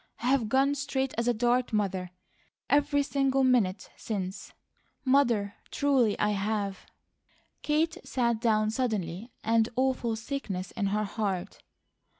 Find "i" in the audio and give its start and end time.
0.23-0.29, 6.17-6.29